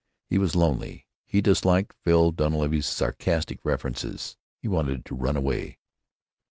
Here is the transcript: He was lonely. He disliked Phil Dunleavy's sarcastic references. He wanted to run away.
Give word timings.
He 0.25 0.39
was 0.39 0.55
lonely. 0.55 1.05
He 1.27 1.41
disliked 1.41 1.93
Phil 1.93 2.31
Dunleavy's 2.31 2.87
sarcastic 2.87 3.63
references. 3.63 4.35
He 4.57 4.67
wanted 4.67 5.05
to 5.05 5.13
run 5.15 5.37
away. 5.37 5.77